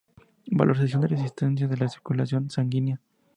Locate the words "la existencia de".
1.09-1.87